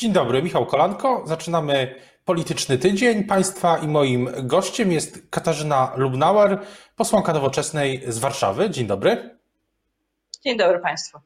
Dzień 0.00 0.12
dobry, 0.12 0.42
Michał 0.42 0.66
Kolanko. 0.66 1.22
Zaczynamy 1.26 1.94
polityczny 2.24 2.78
tydzień. 2.78 3.24
Państwa 3.24 3.78
i 3.78 3.88
moim 3.88 4.30
gościem 4.42 4.92
jest 4.92 5.22
Katarzyna 5.30 5.92
Lubnauer, 5.96 6.58
posłanka 6.96 7.32
nowoczesnej 7.32 8.02
z 8.08 8.18
Warszawy. 8.18 8.70
Dzień 8.70 8.86
dobry. 8.86 9.38
Dzień 10.44 10.56
dobry 10.56 10.78
Państwu. 10.78 11.18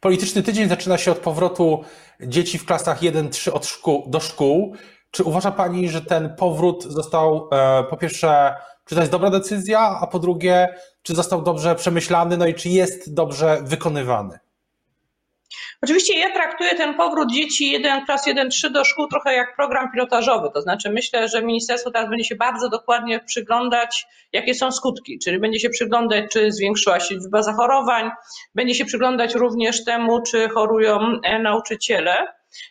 Polityczny 0.00 0.42
tydzień 0.42 0.68
zaczyna 0.68 0.98
się 0.98 1.12
od 1.12 1.18
powrotu 1.18 1.84
dzieci 2.20 2.58
w 2.58 2.66
klasach 2.66 3.00
1-3 3.00 3.64
szkół, 3.64 4.04
do 4.06 4.20
szkół. 4.20 4.74
Czy 5.10 5.24
uważa 5.24 5.50
Pani, 5.50 5.88
że 5.88 6.00
ten 6.00 6.36
powrót 6.36 6.84
został 6.84 7.48
e, 7.52 7.84
po 7.90 7.96
pierwsze, 7.96 8.54
czy 8.84 8.94
to 8.94 9.00
jest 9.00 9.12
dobra 9.12 9.30
decyzja, 9.30 9.80
a 9.80 10.06
po 10.06 10.18
drugie, 10.18 10.74
czy 11.02 11.14
został 11.14 11.42
dobrze 11.42 11.74
przemyślany, 11.74 12.36
no 12.36 12.46
i 12.46 12.54
czy 12.54 12.68
jest 12.68 13.14
dobrze 13.14 13.58
wykonywany? 13.62 14.38
Oczywiście 15.82 16.18
ja 16.18 16.30
traktuję 16.34 16.74
ten 16.74 16.94
powrót 16.94 17.32
dzieci 17.32 17.70
1 17.70 18.04
klas 18.06 18.26
1-3 18.26 18.72
do 18.72 18.84
szkół 18.84 19.08
trochę 19.08 19.34
jak 19.34 19.56
program 19.56 19.90
pilotażowy, 19.92 20.48
to 20.54 20.62
znaczy 20.62 20.90
myślę, 20.90 21.28
że 21.28 21.42
ministerstwo 21.42 21.90
teraz 21.90 22.10
będzie 22.10 22.24
się 22.24 22.36
bardzo 22.36 22.68
dokładnie 22.68 23.20
przyglądać, 23.20 24.06
jakie 24.32 24.54
są 24.54 24.72
skutki, 24.72 25.18
czyli 25.18 25.38
będzie 25.38 25.60
się 25.60 25.70
przyglądać, 25.70 26.24
czy 26.32 26.52
zwiększyła 26.52 27.00
się 27.00 27.14
liczba 27.14 27.42
zachorowań, 27.42 28.10
będzie 28.54 28.74
się 28.74 28.84
przyglądać 28.84 29.34
również 29.34 29.84
temu, 29.84 30.22
czy 30.22 30.48
chorują 30.48 30.98
e, 31.22 31.38
nauczyciele. 31.38 32.26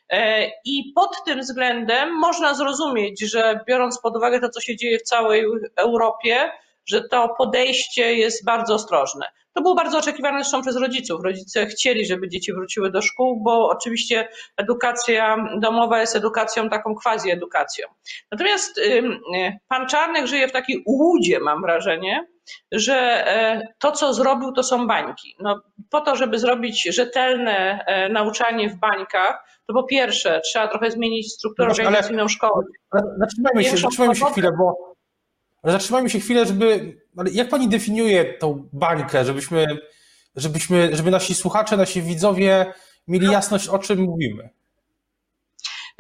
E, 0.10 0.48
I 0.66 0.92
pod 0.96 1.24
tym 1.26 1.40
względem 1.40 2.14
można 2.14 2.54
zrozumieć, 2.54 3.22
że 3.22 3.60
biorąc 3.68 4.02
pod 4.02 4.18
uwagę 4.18 4.40
to, 4.40 4.50
co 4.50 4.62
się 4.62 4.76
dzieje 4.76 5.00
w 5.00 5.04
całej 5.04 5.46
Europie, 5.76 6.52
że 6.88 7.02
to 7.12 7.36
podejście 7.38 8.14
jest 8.14 8.46
bardzo 8.46 8.74
ostrożne. 8.74 9.26
To 9.54 9.62
było 9.62 9.76
bardzo 9.76 9.98
oczekiwane 9.98 10.40
zresztą 10.40 10.62
przez 10.62 10.78
rodziców. 10.78 11.24
Rodzice 11.24 11.66
chcieli, 11.66 12.06
żeby 12.06 12.30
dzieci 12.30 12.54
wróciły 12.54 12.92
do 12.92 13.02
szkół, 13.02 13.44
bo 13.44 13.70
oczywiście 13.70 14.28
edukacja 14.58 15.38
domowa 15.60 16.02
jest 16.02 16.16
edukacją 16.16 16.70
taką 16.70 16.96
quasi-edukacją. 16.96 17.88
Natomiast 18.32 18.82
pan 19.68 19.88
Czarnek 19.88 20.28
żyje 20.28 20.48
w 20.48 20.52
takiej 20.52 20.84
ułudzie, 20.86 21.40
mam 21.40 21.62
wrażenie, 21.62 22.28
że 22.72 22.96
e, 23.28 23.62
to, 23.80 23.92
co 23.92 24.14
zrobił, 24.14 24.52
to 24.52 24.64
są 24.64 24.88
bańki. 24.88 25.36
No, 25.40 25.62
po 25.90 26.02
to, 26.02 26.16
żeby 26.16 26.40
zrobić 26.40 26.84
rzetelne 26.84 27.86
e, 27.86 28.10
nauczanie 28.10 28.70
w 28.70 28.76
bańkach, 28.76 29.62
to 29.68 29.74
po 29.74 29.84
pierwsze 29.84 30.42
trzeba 30.46 30.68
trochę 30.68 30.92
zmienić 30.92 31.34
strukturę 31.34 31.68
no 31.68 31.74
organizacyjną 31.74 32.28
szkoły. 32.28 32.66
Zatrzymajmy 33.20 33.64
się, 33.64 33.78
zatrzymajmy 33.78 34.16
się 34.16 34.26
chwilę, 34.26 34.52
bo 34.58 34.97
ale 35.68 35.74
zatrzymajmy 35.74 36.10
się 36.10 36.20
chwilę, 36.20 36.46
żeby. 36.46 36.98
Ale 37.18 37.30
jak 37.32 37.50
pani 37.50 37.70
definiuje 37.70 38.34
tą 38.34 38.70
bańkę, 38.74 39.26
żebyśmy, 39.26 39.78
żebyśmy, 40.36 40.96
żeby 40.96 41.12
nasi 41.12 41.36
słuchacze, 41.36 41.78
nasi 41.78 42.02
widzowie 42.02 42.74
mieli 43.08 43.32
jasność, 43.32 43.68
o 43.68 43.80
czym 43.80 44.00
mówimy? 44.00 44.50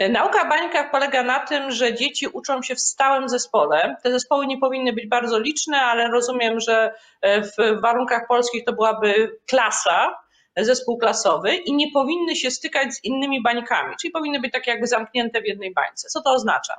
Nauka 0.10 0.42
o 0.42 0.50
bańkach 0.50 0.92
polega 0.92 1.24
na 1.24 1.40
tym, 1.40 1.72
że 1.72 1.94
dzieci 1.94 2.28
uczą 2.28 2.62
się 2.62 2.76
w 2.76 2.80
stałym 2.80 3.30
zespole. 3.30 3.96
Te 4.04 4.12
zespoły 4.12 4.48
nie 4.48 4.58
powinny 4.58 4.94
być 4.94 5.08
bardzo 5.08 5.40
liczne, 5.40 5.78
ale 5.78 6.08
rozumiem, 6.08 6.60
że 6.60 6.94
w 7.24 7.82
warunkach 7.82 8.28
polskich 8.28 8.66
to 8.66 8.74
byłaby 8.74 9.40
klasa 9.48 10.18
zespół 10.58 10.98
klasowy 10.98 11.56
i 11.56 11.74
nie 11.74 11.92
powinny 11.94 12.36
się 12.36 12.52
stykać 12.52 12.94
z 12.94 13.04
innymi 13.04 13.44
bańkami, 13.44 13.96
czyli 14.02 14.12
powinny 14.12 14.40
być 14.40 14.52
takie 14.52 14.72
jakby 14.72 14.88
zamknięte 14.88 15.42
w 15.42 15.46
jednej 15.46 15.74
bańce. 15.74 16.10
Co 16.10 16.22
to 16.22 16.32
oznacza? 16.32 16.74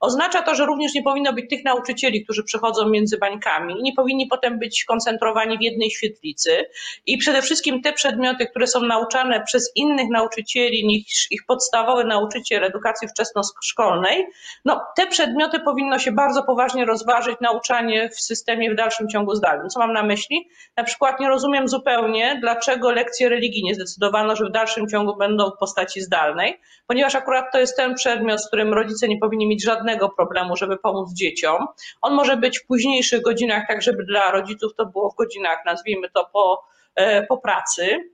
Oznacza 0.00 0.42
to, 0.42 0.54
że 0.54 0.66
również 0.66 0.94
nie 0.94 1.02
powinno 1.02 1.32
być 1.32 1.50
tych 1.50 1.64
nauczycieli, 1.64 2.24
którzy 2.24 2.44
przechodzą 2.44 2.88
między 2.88 3.18
bańkami, 3.18 3.82
nie 3.82 3.92
powinni 3.92 4.26
potem 4.26 4.58
być 4.58 4.84
koncentrowani 4.84 5.58
w 5.58 5.62
jednej 5.62 5.90
świetlicy 5.90 6.66
i 7.06 7.18
przede 7.18 7.42
wszystkim 7.42 7.82
te 7.82 7.92
przedmioty, 7.92 8.46
które 8.46 8.66
są 8.66 8.80
nauczane 8.80 9.44
przez 9.44 9.72
innych 9.74 10.08
nauczycieli 10.10 10.86
niż 10.86 11.26
ich 11.30 11.40
podstawowy 11.46 12.04
nauczyciel 12.04 12.64
edukacji 12.64 13.08
wczesnoszkolnej, 13.08 14.26
no 14.64 14.80
te 14.96 15.06
przedmioty 15.06 15.60
powinno 15.60 15.98
się 15.98 16.12
bardzo 16.12 16.42
poważnie 16.42 16.84
rozważyć 16.84 17.36
nauczanie 17.40 18.08
w 18.08 18.20
systemie 18.20 18.70
w 18.72 18.76
dalszym 18.76 19.08
ciągu 19.08 19.34
zdalnym. 19.34 19.68
Co 19.68 19.80
mam 19.80 19.92
na 19.92 20.02
myśli? 20.02 20.48
Na 20.76 20.84
przykład 20.84 21.20
nie 21.20 21.28
rozumiem 21.28 21.68
zupełnie, 21.68 22.38
dlaczego 22.40 22.90
lekcje 22.90 23.28
religii 23.28 23.64
nie 23.64 23.74
zdecydowano, 23.74 24.36
że 24.36 24.44
w 24.44 24.52
dalszym 24.52 24.88
ciągu 24.88 25.16
będą 25.16 25.50
w 25.50 25.58
postaci 25.58 26.00
zdalnej, 26.00 26.60
ponieważ 26.86 27.14
akurat 27.14 27.52
to 27.52 27.58
jest 27.58 27.76
ten 27.76 27.94
przedmiot, 27.94 28.42
z 28.42 28.46
którym 28.46 28.74
rodzice 28.74 29.08
nie 29.08 29.18
powinni 29.18 29.46
mieć 29.46 29.59
żadnego 29.62 30.08
problemu, 30.08 30.56
żeby 30.56 30.78
pomóc 30.78 31.12
dzieciom. 31.12 31.66
On 32.00 32.14
może 32.14 32.36
być 32.36 32.58
w 32.58 32.66
późniejszych 32.66 33.22
godzinach, 33.22 33.64
tak 33.68 33.82
żeby 33.82 34.04
dla 34.04 34.30
rodziców 34.30 34.74
to 34.76 34.86
było 34.86 35.10
w 35.10 35.14
godzinach, 35.14 35.58
nazwijmy 35.66 36.10
to 36.10 36.30
po, 36.32 36.64
e, 36.94 37.26
po 37.26 37.38
pracy. 37.38 38.10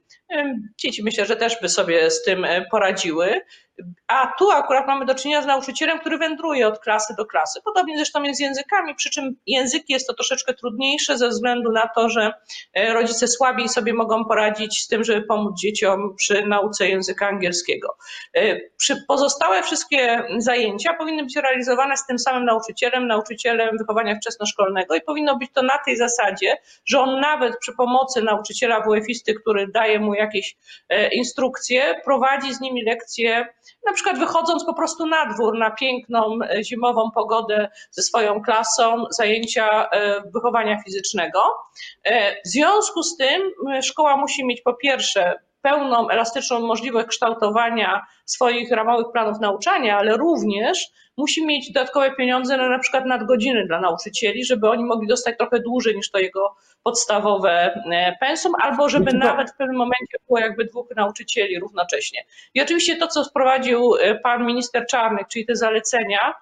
Dzieci 0.79 1.03
myślę, 1.03 1.27
że 1.27 1.37
też 1.37 1.61
by 1.61 1.69
sobie 1.69 2.11
z 2.11 2.23
tym 2.23 2.45
e, 2.45 2.67
poradziły. 2.71 3.41
A 4.07 4.33
tu 4.39 4.51
akurat 4.51 4.87
mamy 4.87 5.07
do 5.07 5.15
czynienia 5.15 5.43
z 5.43 5.47
nauczycielem, 5.47 5.99
który 5.99 6.19
wędruje 6.19 6.69
od 6.69 6.79
klasy 6.79 7.15
do 7.19 7.27
klasy. 7.27 7.61
Podobnie 7.65 7.97
zresztą 7.97 8.23
jest 8.23 8.39
z 8.39 8.43
językami, 8.43 8.95
przy 8.95 9.11
czym 9.11 9.37
języki 9.47 9.93
jest 9.93 10.07
to 10.07 10.15
troszeczkę 10.15 10.55
trudniejsze 10.55 11.19
ze 11.19 11.29
względu 11.29 11.73
na 11.73 11.89
to, 11.89 12.09
że 12.09 12.33
e, 12.75 12.93
rodzice 12.93 13.29
słabiej 13.29 13.69
sobie 13.69 13.95
mogą 13.95 14.25
poradzić 14.25 14.83
z 14.83 14.89
tym, 14.89 15.05
żeby 15.05 15.23
pomóc 15.23 15.61
dzieciom 15.61 16.15
przy 16.17 16.47
nauce 16.47 16.89
języka 16.89 17.29
angielskiego. 17.29 17.97
E, 18.35 18.61
przy 18.77 19.05
pozostałe 19.09 19.63
wszystkie 19.63 20.23
zajęcia 20.39 20.95
powinny 20.95 21.23
być 21.23 21.37
realizowane 21.37 21.97
z 21.97 22.07
tym 22.07 22.19
samym 22.19 22.45
nauczycielem, 22.45 23.07
nauczycielem 23.07 23.79
wychowania 23.79 24.15
wczesnoszkolnego 24.15 24.95
i 24.95 25.01
powinno 25.01 25.37
być 25.39 25.51
to 25.53 25.63
na 25.63 25.79
tej 25.85 25.97
zasadzie, 25.97 26.57
że 26.85 27.01
on 27.01 27.21
nawet 27.21 27.59
przy 27.59 27.73
pomocy 27.73 28.23
nauczyciela 28.23 28.81
WF-isty, 28.81 29.35
który 29.35 29.69
daje 29.69 30.01
mu 30.01 30.15
jakieś 30.15 30.57
e, 30.89 31.09
instrukcje, 31.09 32.01
prowadzi 32.05 32.55
z 32.55 32.61
nimi 32.61 32.85
lekcje 32.85 33.49
na 33.87 33.93
przykład 33.93 34.19
wychodząc 34.19 34.65
po 34.65 34.75
prostu 34.75 35.07
na 35.07 35.27
dwór 35.27 35.59
na 35.59 35.71
piękną 35.71 36.39
e, 36.43 36.65
zimową 36.65 37.11
pogodę 37.15 37.69
ze 37.91 38.03
swoją 38.03 38.43
klasą, 38.43 39.05
zajęcia 39.11 39.91
e, 39.91 40.23
wychowania 40.35 40.83
fizycznego. 40.85 41.41
E, 42.05 42.43
w 42.43 42.49
związku 42.49 43.03
z 43.03 43.17
tym 43.17 43.43
szkoła 43.83 44.17
musi 44.17 44.47
mieć 44.47 44.61
po 44.63 44.75
pierwsze 44.75 45.39
pełną 45.67 46.09
elastyczną 46.09 46.61
możliwość 46.61 47.07
kształtowania 47.09 48.07
swoich 48.25 48.71
ramowych 48.71 49.07
planów 49.13 49.41
nauczania, 49.41 49.99
ale 49.99 50.17
również 50.17 50.87
musi 51.17 51.47
mieć 51.47 51.73
dodatkowe 51.73 52.11
pieniądze 52.11 52.57
na 52.57 52.69
na 52.69 52.79
przykład 52.79 53.07
nadgodziny 53.07 53.67
dla 53.67 53.81
nauczycieli, 53.81 54.45
żeby 54.45 54.69
oni 54.71 54.85
mogli 54.85 55.09
dostać 55.09 55.37
trochę 55.39 55.61
dłużej 55.61 55.97
niż 55.97 56.11
to 56.11 56.19
jego 56.19 56.57
podstawowe 56.83 57.81
e, 57.93 58.17
pensum, 58.21 58.53
albo 58.63 58.89
żeby 58.89 59.13
nawet 59.13 59.51
w 59.51 59.57
pewnym 59.57 59.77
momencie 59.77 60.19
było 60.27 60.39
jakby 60.39 60.65
dwóch 60.65 60.87
nauczycieli 60.97 61.61
równocześnie. 61.61 62.25
I 62.55 62.63
oczywiście 62.63 62.97
to, 62.97 63.07
co 63.07 63.25
wprowadził 63.25 63.97
e, 63.97 64.15
pan 64.15 64.47
minister 64.47 64.87
Czarnek, 64.91 65.29
czyli 65.29 65.47
te 65.47 65.57
zalecenia, 65.57 66.35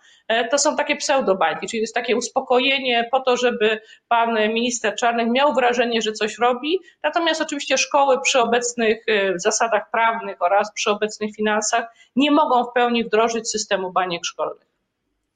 to 0.50 0.58
są 0.58 0.76
takie 0.76 0.96
pseudobańki, 0.96 1.66
czyli 1.66 1.80
jest 1.80 1.94
takie 1.94 2.16
uspokojenie 2.16 3.08
po 3.10 3.20
to, 3.20 3.36
żeby 3.36 3.80
pan 4.08 4.34
minister 4.34 4.94
Czarnek 4.96 5.28
miał 5.30 5.54
wrażenie, 5.54 6.02
że 6.02 6.12
coś 6.12 6.38
robi. 6.38 6.78
Natomiast 7.02 7.40
oczywiście 7.40 7.78
szkoły 7.78 8.20
przy 8.20 8.40
obecnych 8.40 9.04
zasadach 9.36 9.90
prawnych 9.90 10.42
oraz 10.42 10.72
przy 10.72 10.90
obecnych 10.90 11.34
finansach 11.34 11.84
nie 12.16 12.30
mogą 12.30 12.64
w 12.64 12.72
pełni 12.72 13.04
wdrożyć 13.04 13.50
systemu 13.50 13.92
baniek 13.92 14.24
szkolnych. 14.24 14.66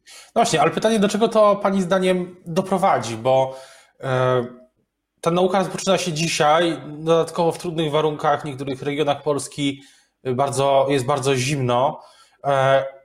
No 0.07 0.43
właśnie, 0.43 0.61
ale 0.61 0.71
pytanie, 0.71 0.99
do 0.99 1.09
czego 1.09 1.29
to 1.29 1.57
Pani 1.57 1.83
zdaniem 1.83 2.37
doprowadzi, 2.47 3.17
bo 3.17 3.57
e, 4.01 4.47
ta 5.21 5.31
nauka 5.31 5.59
rozpoczyna 5.59 5.99
się 5.99 6.13
dzisiaj, 6.13 6.81
dodatkowo 6.87 7.53
w 7.53 7.59
trudnych 7.59 7.91
warunkach, 7.91 8.43
w 8.43 8.45
niektórych 8.45 8.83
regionach 8.83 9.23
Polski 9.23 9.83
bardzo, 10.25 10.87
jest 10.89 11.07
bardzo 11.07 11.37
zimno. 11.37 12.01
E, 12.45 12.98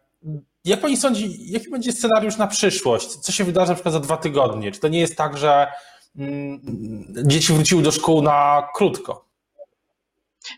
jak 0.66 0.82
Pani 0.82 0.98
sądzi, 0.98 1.52
jaki 1.52 1.70
będzie 1.70 1.92
scenariusz 1.92 2.38
na 2.38 2.48
przyszłość? 2.48 3.08
Co 3.08 3.32
się 3.32 3.44
wydarzy 3.44 3.70
na 3.70 3.76
przykład 3.76 3.94
za 3.94 4.00
dwa 4.00 4.18
tygodnie? 4.18 4.72
Czy 4.72 4.80
to 4.80 4.88
nie 4.88 5.00
jest 5.00 5.18
tak, 5.18 5.38
że 5.38 5.68
mm, 6.18 6.62
dzieci 7.28 7.54
wróciły 7.54 7.84
do 7.84 7.92
szkół 7.92 8.22
na 8.22 8.68
krótko? 8.76 9.26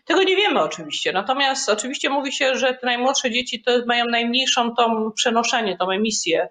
Tego 0.04 0.22
nie 0.22 0.36
wiemy 0.36 0.62
oczywiście. 0.62 1.12
Natomiast 1.12 1.68
oczywiście 1.68 2.10
mówi 2.10 2.32
się, 2.32 2.56
że 2.56 2.74
te 2.74 2.86
najmłodsze 2.86 3.30
dzieci 3.30 3.62
to 3.62 3.70
mają 3.86 4.04
najmniejszą 4.04 4.74
tą 4.74 5.12
przenoszenie, 5.12 5.76
tą 5.76 5.90
emisję 5.90 6.48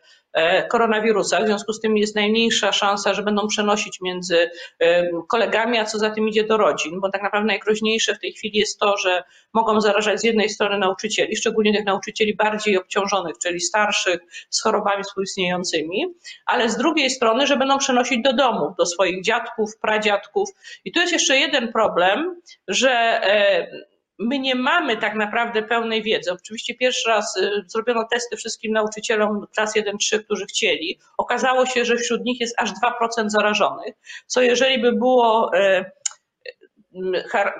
koronawirusa. 0.68 1.42
W 1.42 1.46
związku 1.46 1.74
z 1.74 1.80
tym 1.80 1.98
jest 1.98 2.16
najmniejsza 2.16 2.72
szansa, 2.72 3.14
że 3.14 3.24
będą 3.24 3.48
przenosić 3.48 4.02
między 4.02 4.50
e, 4.80 5.10
kolegami, 5.28 5.78
a 5.78 5.86
co 5.86 6.00
za 6.00 6.10
tym 6.10 6.30
idzie 6.30 6.44
do 6.44 6.58
rodzin, 6.58 7.00
bo 7.00 7.10
tak 7.10 7.24
naprawdę 7.24 7.48
najgroźniejsze 7.48 8.16
w 8.16 8.20
tej 8.20 8.34
chwili 8.34 8.60
jest 8.60 8.80
to, 8.80 8.98
że 8.98 9.24
mogą 9.54 9.82
zarażać 9.82 10.20
z 10.20 10.24
jednej 10.24 10.50
strony 10.50 10.78
nauczycieli, 10.78 11.36
szczególnie 11.36 11.74
tych 11.74 11.86
nauczycieli 11.86 12.36
bardziej 12.36 12.78
obciążonych, 12.78 13.38
czyli 13.38 13.62
starszych 13.62 14.20
z 14.50 14.62
chorobami 14.62 15.04
współistniejącymi, 15.04 16.06
ale 16.46 16.70
z 16.70 16.78
drugiej 16.78 17.10
strony, 17.10 17.48
że 17.48 17.58
będą 17.58 17.78
przenosić 17.78 18.24
do 18.24 18.34
domów, 18.34 18.76
do 18.78 18.86
swoich 18.86 19.24
dziadków, 19.24 19.78
pradziadków. 19.82 20.50
I 20.86 20.92
tu 20.92 21.00
jest 21.00 21.14
jeszcze 21.14 21.38
jeden 21.38 21.72
problem, 21.72 22.42
że 22.68 22.92
e, 22.92 23.95
my 24.20 24.40
nie 24.40 24.56
mamy 24.56 24.98
tak 24.98 25.16
naprawdę 25.16 25.64
pełnej 25.64 26.04
wiedzy. 26.04 26.32
Oczywiście 26.32 26.76
pierwszy 26.76 27.10
raz 27.10 27.38
y, 27.38 27.64
zrobiono 27.68 28.08
testy 28.12 28.38
wszystkim 28.38 28.74
nauczycielom 28.74 29.46
klas 29.56 29.76
1-3, 29.76 30.24
którzy 30.24 30.46
chcieli. 30.46 31.00
Okazało 31.18 31.66
się, 31.66 31.86
że 31.86 31.98
wśród 31.98 32.26
nich 32.26 32.40
jest 32.40 32.56
aż 32.60 32.70
2% 32.70 33.30
zarażonych, 33.30 33.96
co 34.28 34.42
jeżeli 34.42 34.82
by 34.82 34.92
było 34.92 35.52
y, 35.56 35.86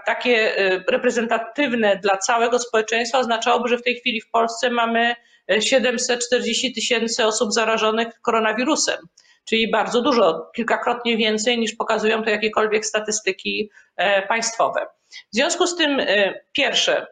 takie 0.06 0.56
reprezentatywne 0.90 2.00
dla 2.04 2.18
całego 2.18 2.60
społeczeństwa 2.60 3.20
oznaczałoby, 3.20 3.70
że 3.70 3.78
w 3.78 3.84
tej 3.84 3.96
chwili 3.96 4.22
w 4.22 4.30
Polsce 4.30 4.70
mamy 4.70 5.16
740 5.60 6.74
tysięcy 6.74 7.26
osób 7.26 7.54
zarażonych 7.54 8.08
koronawirusem, 8.22 8.98
czyli 9.46 9.72
bardzo 9.72 10.02
dużo, 10.02 10.52
kilkakrotnie 10.56 11.18
więcej 11.18 11.60
niż 11.60 11.76
pokazują 11.76 12.24
to 12.24 12.30
jakiekolwiek 12.30 12.86
statystyki 12.86 13.70
państwowe. 14.28 14.88
W 15.34 15.36
związku 15.36 15.68
z 15.68 15.76
tym, 15.76 16.02
pierwsze, 16.54 17.08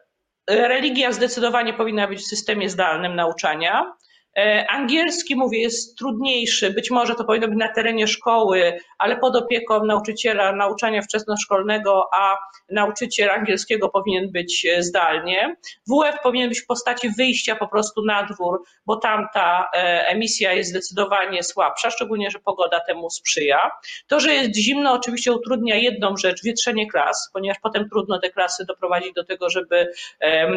religia 0.50 1.12
zdecydowanie 1.12 1.74
powinna 1.74 2.08
być 2.08 2.20
w 2.20 2.26
systemie 2.26 2.70
zdalnym 2.70 3.16
nauczania. 3.16 3.96
E, 4.38 4.66
angielski, 4.70 5.36
mówię, 5.36 5.60
jest 5.60 5.98
trudniejszy. 5.98 6.70
Być 6.70 6.90
może 6.90 7.14
to 7.14 7.24
powinno 7.24 7.48
być 7.48 7.58
na 7.58 7.68
terenie 7.68 8.06
szkoły, 8.06 8.78
ale 8.98 9.16
pod 9.16 9.36
opieką 9.36 9.84
nauczyciela 9.84 10.52
nauczania 10.52 11.02
wczesnoszkolnego, 11.02 12.08
a 12.14 12.36
nauczyciel 12.70 13.30
angielskiego 13.30 13.88
powinien 13.88 14.32
być 14.32 14.66
e, 14.66 14.82
zdalnie. 14.82 15.56
WF 15.86 16.20
powinien 16.22 16.48
być 16.48 16.60
w 16.60 16.66
postaci 16.66 17.10
wyjścia 17.10 17.56
po 17.56 17.68
prostu 17.68 18.04
na 18.04 18.22
dwór, 18.22 18.62
bo 18.86 18.96
tam 18.96 19.26
ta 19.34 19.70
e, 19.74 20.06
emisja 20.06 20.52
jest 20.52 20.70
zdecydowanie 20.70 21.42
słabsza, 21.42 21.90
szczególnie, 21.90 22.30
że 22.30 22.38
pogoda 22.38 22.80
temu 22.80 23.10
sprzyja. 23.10 23.70
To, 24.06 24.20
że 24.20 24.34
jest 24.34 24.56
zimno, 24.56 24.92
oczywiście 24.92 25.32
utrudnia 25.32 25.76
jedną 25.76 26.16
rzecz, 26.16 26.42
wietrzenie 26.44 26.90
klas, 26.90 27.30
ponieważ 27.32 27.58
potem 27.62 27.88
trudno 27.88 28.18
te 28.18 28.30
klasy 28.30 28.64
doprowadzić 28.64 29.12
do 29.12 29.24
tego, 29.24 29.50
żeby 29.50 29.92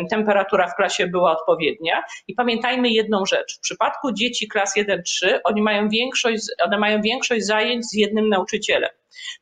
temperatura 0.10 0.68
w 0.68 0.76
klasie 0.76 1.08
była 1.08 1.32
odpowiednia. 1.32 2.04
I 2.28 2.34
pamiętajmy 2.34 2.90
jedną 2.90 3.26
rzecz 3.26 3.60
przypadku 3.68 4.12
dzieci 4.12 4.48
klas 4.48 4.74
1-3 4.78 5.40
oni 5.44 5.62
mają 5.62 5.90
większość, 5.90 6.44
one 6.66 6.78
mają 6.78 7.02
większość 7.02 7.46
zajęć 7.46 7.86
z 7.86 7.94
jednym 7.94 8.30
nauczycielem. 8.30 8.90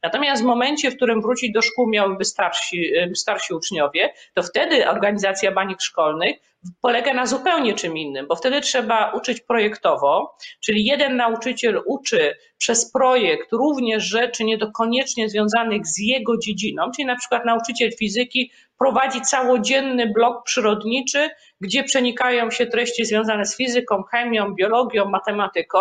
Natomiast 0.03 0.41
w 0.41 0.45
momencie, 0.45 0.91
w 0.91 0.95
którym 0.95 1.21
wrócić 1.21 1.51
do 1.51 1.61
szkół 1.61 1.89
miałyby 1.89 2.25
starsi, 2.25 2.91
starsi 3.15 3.53
uczniowie, 3.53 4.13
to 4.33 4.43
wtedy 4.43 4.89
organizacja 4.89 5.51
banik 5.51 5.81
szkolnych 5.81 6.35
polega 6.81 7.13
na 7.13 7.25
zupełnie 7.25 7.73
czym 7.73 7.97
innym, 7.97 8.27
bo 8.27 8.35
wtedy 8.35 8.61
trzeba 8.61 9.11
uczyć 9.11 9.41
projektowo, 9.41 10.35
czyli 10.59 10.85
jeden 10.85 11.15
nauczyciel 11.15 11.81
uczy 11.85 12.35
przez 12.57 12.91
projekt 12.91 13.51
również 13.51 14.03
rzeczy 14.03 14.43
niedokoniecznie 14.43 15.29
związanych 15.29 15.87
z 15.87 15.99
jego 15.99 16.37
dziedziną, 16.37 16.91
czyli 16.95 17.05
na 17.05 17.15
przykład 17.15 17.45
nauczyciel 17.45 17.91
fizyki 17.99 18.51
prowadzi 18.79 19.21
całodzienny 19.21 20.07
blok 20.07 20.43
przyrodniczy, 20.43 21.29
gdzie 21.61 21.83
przenikają 21.83 22.51
się 22.51 22.65
treści 22.65 23.05
związane 23.05 23.45
z 23.45 23.57
fizyką, 23.57 24.03
chemią, 24.03 24.53
biologią, 24.55 25.05
matematyką. 25.05 25.79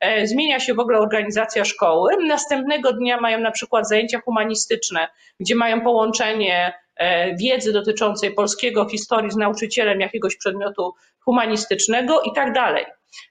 E, 0.00 0.26
zmienia 0.26 0.60
się 0.60 0.74
w 0.74 0.78
ogóle 0.78 0.98
organizacja 0.98 1.64
szkoły. 1.64 2.12
Następnego 2.26 2.92
dnia 2.92 3.20
mają 3.28 3.40
na 3.40 3.50
przykład 3.50 3.88
zajęcia 3.88 4.20
humanistyczne, 4.20 5.08
gdzie 5.40 5.54
mają 5.54 5.80
połączenie 5.80 6.72
e, 6.96 7.36
wiedzy 7.36 7.72
dotyczącej 7.72 8.34
polskiego, 8.34 8.88
historii 8.88 9.30
z 9.30 9.36
nauczycielem 9.36 10.00
jakiegoś 10.00 10.36
przedmiotu 10.36 10.94
humanistycznego 11.20 12.22
i 12.22 12.32
tak 12.32 12.52
dalej. 12.52 12.84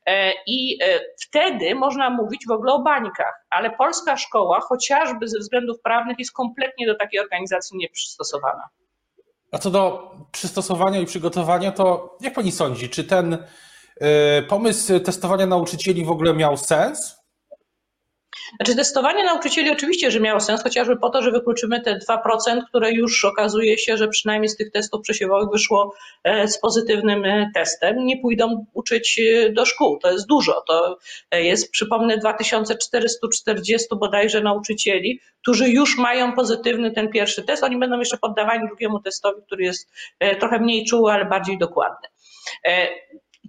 E, 0.05 0.33
I 0.47 0.79
wtedy 1.27 1.75
można 1.75 2.09
mówić 2.09 2.41
w 2.47 2.51
ogóle 2.51 2.73
o 2.73 2.79
bańkach, 2.79 3.45
ale 3.49 3.69
polska 3.69 4.17
szkoła, 4.17 4.59
chociażby 4.59 5.27
ze 5.27 5.39
względów 5.39 5.81
prawnych, 5.81 6.19
jest 6.19 6.31
kompletnie 6.31 6.87
do 6.87 6.95
takiej 6.95 7.19
organizacji 7.19 7.77
nieprzystosowana. 7.77 8.63
A 9.51 9.57
co 9.57 9.69
do 9.69 10.11
przystosowania 10.31 10.99
i 10.99 11.05
przygotowania, 11.05 11.71
to 11.71 12.17
jak 12.21 12.33
pani 12.33 12.51
sądzi, 12.51 12.89
czy 12.89 13.03
ten 13.03 13.37
pomysł 14.47 14.99
testowania 14.99 15.45
nauczycieli 15.45 16.05
w 16.05 16.11
ogóle 16.11 16.33
miał 16.33 16.57
sens? 16.57 17.16
Znaczy 18.55 18.75
testowanie 18.75 19.23
nauczycieli 19.23 19.69
oczywiście, 19.69 20.11
że 20.11 20.19
miało 20.19 20.39
sens, 20.39 20.63
chociażby 20.63 20.97
po 20.97 21.09
to, 21.09 21.21
że 21.21 21.31
wykluczymy 21.31 21.81
te 21.81 21.99
2%, 22.09 22.61
które 22.69 22.91
już 22.91 23.25
okazuje 23.25 23.77
się, 23.77 23.97
że 23.97 24.07
przynajmniej 24.07 24.49
z 24.49 24.55
tych 24.55 24.71
testów 24.71 25.01
przesiewowych 25.01 25.49
wyszło 25.51 25.95
e, 26.23 26.47
z 26.47 26.59
pozytywnym 26.59 27.25
e, 27.25 27.51
testem. 27.53 28.05
Nie 28.05 28.17
pójdą 28.17 28.65
uczyć 28.73 29.19
e, 29.19 29.49
do 29.49 29.65
szkół. 29.65 29.99
To 29.99 30.11
jest 30.11 30.27
dużo. 30.27 30.63
To 30.67 30.97
jest, 31.31 31.71
przypomnę, 31.71 32.17
2440 32.17 33.87
bodajże 33.99 34.41
nauczycieli, 34.41 35.19
którzy 35.41 35.69
już 35.69 35.97
mają 35.97 36.33
pozytywny 36.33 36.91
ten 36.91 37.09
pierwszy 37.09 37.43
test. 37.43 37.63
Oni 37.63 37.77
będą 37.77 37.99
jeszcze 37.99 38.17
poddawani 38.17 38.67
drugiemu 38.67 38.99
testowi, 38.99 39.41
który 39.45 39.63
jest 39.63 39.89
trochę 40.39 40.59
mniej 40.59 40.85
czuły, 40.85 41.11
ale 41.11 41.25
bardziej 41.25 41.57
dokładny. 41.57 42.07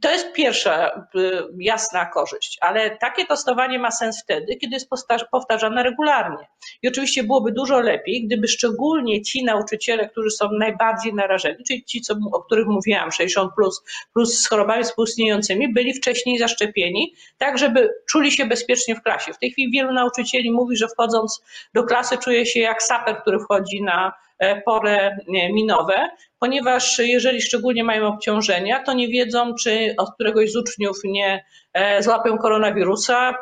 To 0.02 0.10
jest 0.10 0.32
pierwsza 0.32 1.06
y, 1.16 1.30
jasna 1.58 2.06
korzyść, 2.06 2.58
ale 2.60 2.96
takie 2.96 3.26
testowanie 3.26 3.78
ma 3.78 3.90
sens 3.90 4.22
wtedy, 4.22 4.56
kiedy 4.56 4.74
jest 4.74 4.88
powtarzane 5.32 5.82
regularnie. 5.82 6.46
I 6.82 6.88
oczywiście 6.88 7.24
byłoby 7.24 7.52
dużo 7.52 7.80
lepiej, 7.80 8.26
gdyby 8.26 8.48
szczególnie 8.48 9.22
ci 9.22 9.44
nauczyciele, 9.44 10.08
którzy 10.08 10.30
są 10.30 10.48
najbardziej 10.52 11.14
narażeni, 11.14 11.64
czyli 11.68 11.84
ci, 11.84 12.00
co, 12.00 12.14
o 12.32 12.42
których 12.42 12.66
mówiłam, 12.66 13.12
60 13.12 13.54
plus, 13.54 13.82
plus 14.12 14.40
z 14.40 14.48
chorobami 14.48 14.84
współistniejącymi, 14.84 15.72
byli 15.72 15.94
wcześniej 15.94 16.38
zaszczepieni, 16.38 17.14
tak 17.38 17.58
żeby 17.58 17.90
czuli 18.10 18.32
się 18.32 18.46
bezpiecznie 18.46 18.94
w 18.94 19.02
klasie. 19.02 19.32
W 19.32 19.38
tej 19.38 19.50
chwili 19.50 19.70
wielu 19.72 19.92
nauczycieli 19.92 20.50
mówi, 20.50 20.76
że 20.76 20.88
wchodząc 20.88 21.42
do 21.74 21.84
klasy 21.84 22.18
czuje 22.18 22.46
się 22.46 22.60
jak 22.60 22.82
saper, 22.82 23.20
który 23.20 23.38
wchodzi 23.38 23.82
na 23.82 24.12
E, 24.38 24.62
pole 24.62 25.18
minowe, 25.52 26.10
ponieważ 26.38 26.98
jeżeli 26.98 27.42
szczególnie 27.42 27.84
mają 27.84 28.06
obciążenia, 28.06 28.82
to 28.82 28.92
nie 28.92 29.08
wiedzą, 29.08 29.54
czy 29.54 29.94
od 29.98 30.14
któregoś 30.14 30.52
z 30.52 30.56
uczniów 30.56 30.96
nie 31.04 31.44
e, 31.72 32.02
złapią 32.02 32.38
koronawirusa, 32.38 33.34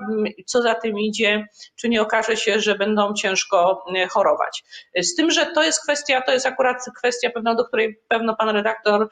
co 0.47 0.63
za 0.63 0.75
tym 0.75 0.99
idzie, 0.99 1.47
czy 1.81 1.89
nie 1.89 2.03
okaże 2.03 2.37
się, 2.37 2.61
że 2.61 2.75
będą 2.75 3.15
ciężko 3.15 3.85
e, 3.97 4.07
chorować. 4.07 4.65
Z 4.99 5.15
tym, 5.15 5.31
że 5.31 5.47
to 5.47 5.63
jest 5.63 5.83
kwestia, 5.83 6.21
to 6.21 6.33
jest 6.33 6.47
akurat 6.47 6.77
kwestia 6.99 7.31
pewna, 7.31 7.55
do 7.55 7.65
której 7.65 8.01
pewno 8.09 8.37
pan 8.37 8.49
redaktor 8.49 9.09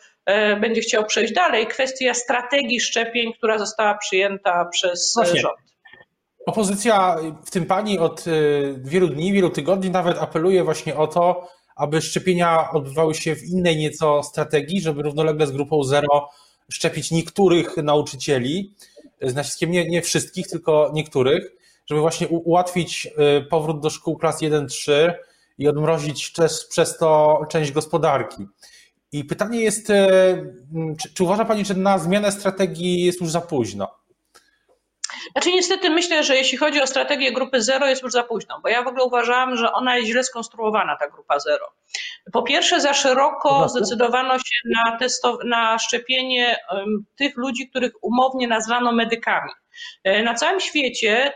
będzie 0.61 0.81
chciał 0.81 1.05
przejść 1.05 1.33
dalej, 1.33 1.67
kwestia 1.67 2.15
strategii 2.15 2.81
szczepień, 2.81 3.33
która 3.33 3.59
została 3.59 3.95
przyjęta 3.95 4.69
przez 4.73 5.13
Właśnie. 5.17 5.41
rząd. 5.41 5.59
Opozycja, 6.47 7.17
w 7.47 7.51
tym 7.51 7.67
pani 7.67 7.99
od 7.99 8.25
wielu 8.77 9.09
dni, 9.09 9.33
wielu 9.33 9.51
tygodni 9.51 9.91
nawet 9.91 10.19
apeluje 10.19 10.65
właśnie 10.65 10.97
o 10.97 11.07
to, 11.07 11.49
aby 11.77 12.03
szczepienia 12.03 12.71
odbywały 12.71 13.15
się 13.15 13.37
w 13.37 13.45
innej 13.45 13.77
nieco 13.77 14.23
strategii, 14.23 14.81
żeby 14.81 15.03
równolegle 15.03 15.47
z 15.47 15.51
grupą 15.51 15.85
zero 15.85 16.31
szczepić 16.69 17.11
niektórych 17.11 17.77
nauczycieli, 17.77 18.75
z 19.23 19.35
naciskiem 19.35 19.71
nie, 19.71 19.89
nie 19.89 20.03
wszystkich, 20.03 20.49
tylko 20.49 20.91
niektórych, 20.95 21.53
żeby 21.87 22.01
właśnie 22.01 22.29
ułatwić 22.29 23.09
y, 23.39 23.45
powrót 23.45 23.81
do 23.81 23.91
szkół 23.91 24.17
klas 24.17 24.43
1-3 24.43 25.13
i 25.59 25.69
odmrozić 25.69 26.33
przez 26.69 26.99
to 26.99 27.41
część 27.49 27.73
gospodarki. 27.73 28.47
I 29.13 29.25
pytanie 29.25 29.61
jest, 29.61 29.91
y, 29.91 29.95
czy, 31.01 31.15
czy 31.15 31.25
uważa 31.25 31.45
Pani, 31.45 31.65
że 31.65 31.75
na 31.75 31.99
zmianę 31.99 32.33
strategii 32.33 33.05
jest 33.05 33.21
już 33.21 33.31
za 33.31 33.41
późno? 33.41 34.04
Znaczy 35.33 35.53
niestety 35.53 35.91
myślę, 35.91 36.23
że 36.25 36.37
jeśli 36.37 36.59
chodzi 36.59 36.83
o 36.83 36.87
strategię 36.87 37.33
grupy 37.33 37.63
zero 37.63 37.87
jest 37.87 38.03
już 38.03 38.13
za 38.13 38.23
późno, 38.23 38.61
bo 38.63 38.69
ja 38.69 38.83
w 38.83 38.87
ogóle 38.87 39.05
uważałam, 39.05 39.57
że 39.57 39.73
ona 39.73 39.97
jest 39.97 40.09
źle 40.09 40.25
skonstruowana, 40.25 40.97
ta 40.97 41.09
grupa 41.09 41.39
zero. 41.39 41.67
Po 42.33 42.43
pierwsze 42.43 42.81
za 42.81 42.95
szeroko 42.95 43.69
zdecydowano 43.69 44.39
się 44.39 44.69
na, 44.75 44.99
testo- 44.99 45.39
na 45.45 45.79
szczepienie 45.79 46.57
tych 47.17 47.37
ludzi, 47.37 47.71
których 47.71 47.93
umownie 48.03 48.49
nazwano 48.49 48.93
medykami. 48.93 49.51
E, 50.05 50.23
na 50.23 50.35
całym 50.35 50.61
świecie 50.61 51.33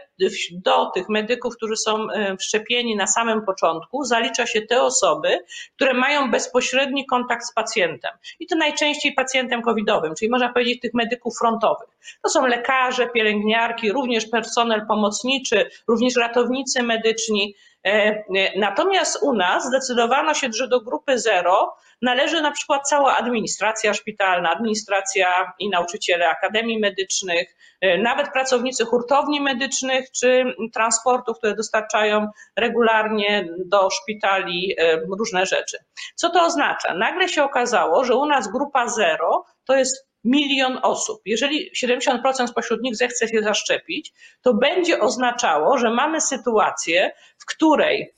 do 0.53 0.91
tych 0.95 1.09
medyków, 1.09 1.57
którzy 1.57 1.77
są 1.77 2.11
e, 2.11 2.37
wszczepieni 2.37 2.97
na 2.97 3.07
samym 3.07 3.45
początku, 3.45 4.05
zalicza 4.05 4.47
się 4.47 4.63
te 4.63 4.83
osoby, 4.83 5.45
które 5.77 5.95
mają 5.95 6.31
bezpośredni 6.31 7.07
kontakt 7.07 7.45
z 7.45 7.53
pacjentem. 7.53 8.11
I 8.41 8.47
to 8.47 8.57
najczęściej 8.57 9.13
pacjentem 9.13 9.63
covidowym, 9.63 10.15
czyli 10.15 10.31
można 10.31 10.53
powiedzieć 10.53 10.81
tych 10.81 10.95
medyków 10.95 11.39
frontowych. 11.39 11.89
To 12.23 12.31
są 12.31 12.47
lekarze, 12.47 13.09
pielęgniarki, 13.09 13.93
również 13.93 14.27
personel 14.27 14.87
pomocniczy, 14.87 15.71
również 15.89 16.17
ratownicy 16.17 16.83
medyczni. 16.83 17.55
E, 17.87 18.25
natomiast 18.57 19.23
u 19.23 19.33
nas 19.33 19.67
zdecydowano 19.67 20.35
się, 20.35 20.49
że 20.53 20.69
do 20.69 20.81
grupy 20.81 21.19
zero 21.19 21.75
należy 22.03 22.43
na 22.43 22.51
przykład 22.51 22.89
cała 22.89 23.17
administracja 23.17 23.95
szpitalna, 23.95 24.51
administracja 24.51 25.53
i 25.59 25.71
nauczyciele 25.71 26.29
akademii 26.29 26.79
medycznych, 26.79 27.57
e, 27.81 27.99
nawet 27.99 28.33
pracownicy 28.33 28.85
hurtowni 28.85 29.41
medycznych 29.41 30.11
czy 30.11 30.45
transportu, 30.75 31.35
które 31.35 31.55
dostarczają 31.55 32.29
regularnie 32.57 33.49
do 33.67 33.91
szpitali 33.91 34.75
e, 34.79 35.01
różne 35.19 35.47
rzeczy. 35.47 35.79
Co 36.15 36.31
to 36.31 36.43
oznacza? 36.43 36.95
Nagle 36.95 37.29
się 37.29 37.45
okazało, 37.45 38.05
że 38.05 38.17
u 38.17 38.27
nas 38.27 38.53
grupa 38.53 38.89
zero 38.89 39.45
to 39.65 39.77
jest 39.77 40.09
milion 40.25 40.79
osób. 40.83 41.21
Jeżeli 41.25 41.71
70% 41.85 42.47
spośród 42.47 42.83
nich 42.83 42.97
zechce 42.97 43.29
się 43.29 43.43
zaszczepić, 43.43 44.13
to 44.43 44.55
będzie 44.55 45.01
oznaczało, 45.01 45.79
że 45.79 45.91
mamy 45.91 46.21
sytuację, 46.21 47.13
w 47.39 47.47
której 47.47 48.15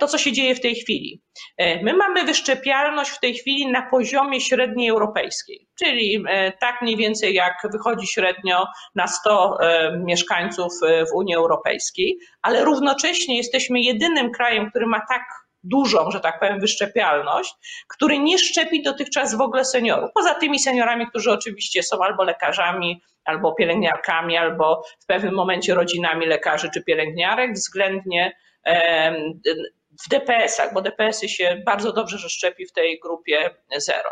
to, 0.00 0.06
co 0.06 0.18
się 0.18 0.32
dzieje 0.32 0.54
w 0.54 0.60
tej 0.60 0.74
chwili. 0.74 1.22
E, 1.56 1.82
my 1.82 1.94
mamy 1.94 2.24
wyszczepialność 2.24 3.10
w 3.10 3.20
tej 3.20 3.34
chwili 3.34 3.70
na 3.70 3.82
poziomie 3.90 4.40
średniej 4.40 4.88
europejskiej, 4.88 5.68
czyli 5.78 6.24
e, 6.28 6.52
tak 6.52 6.82
mniej 6.82 6.96
więcej 6.96 7.34
jak 7.34 7.54
wychodzi 7.72 8.06
średnio 8.06 8.66
na 8.94 9.06
100 9.06 9.58
mieszkańców 10.04 10.72
w 11.10 11.14
Unii 11.14 11.34
Europejskiej, 11.34 12.18
ale 12.42 12.64
równocześnie 12.64 13.36
jesteśmy 13.36 13.80
jedynym 13.80 14.30
krajem, 14.30 14.70
który 14.70 14.86
ma 14.86 15.00
tak 15.08 15.22
dużą, 15.66 16.10
że 16.10 16.20
tak 16.20 16.40
powiem, 16.40 16.60
wyszczepialność, 16.60 17.54
który 17.88 18.18
nie 18.18 18.38
szczepi 18.38 18.82
dotychczas 18.82 19.34
w 19.34 19.40
ogóle 19.40 19.64
seniorów. 19.64 20.10
Poza 20.14 20.34
tymi 20.34 20.58
seniorami, 20.58 21.06
którzy 21.06 21.32
oczywiście 21.32 21.82
są 21.82 22.02
albo 22.02 22.24
lekarzami, 22.24 23.02
albo 23.24 23.54
pielęgniarkami, 23.54 24.36
albo 24.36 24.82
w 25.02 25.06
pewnym 25.06 25.34
momencie 25.34 25.74
rodzinami 25.74 26.26
lekarzy 26.26 26.70
czy 26.74 26.84
pielęgniarek, 26.84 27.52
względnie 27.52 28.32
w 30.04 30.08
DPS-ach, 30.08 30.74
bo 30.74 30.82
DPS-y 30.82 31.28
się 31.28 31.62
bardzo 31.66 31.92
dobrze 31.92 32.18
że 32.18 32.28
szczepi 32.28 32.66
w 32.66 32.72
tej 32.72 33.00
grupie 33.00 33.50
zero. 33.76 34.10